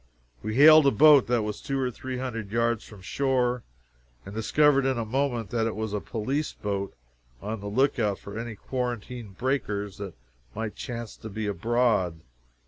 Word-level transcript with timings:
We 0.41 0.55
hailed 0.55 0.87
a 0.87 0.89
boat 0.89 1.27
that 1.27 1.43
was 1.43 1.61
two 1.61 1.79
or 1.79 1.91
three 1.91 2.17
hundred 2.17 2.51
yards 2.51 2.83
from 2.83 3.03
shore, 3.03 3.61
and 4.25 4.33
discovered 4.33 4.83
in 4.83 4.97
a 4.97 5.05
moment 5.05 5.51
that 5.51 5.67
it 5.67 5.75
was 5.75 5.93
a 5.93 5.99
police 6.01 6.53
boat 6.53 6.95
on 7.39 7.59
the 7.59 7.67
lookout 7.67 8.17
for 8.17 8.35
any 8.35 8.55
quarantine 8.55 9.33
breakers 9.37 9.99
that 9.99 10.15
might 10.55 10.75
chance 10.75 11.15
to 11.17 11.29
be 11.29 11.45
abroad. 11.45 12.21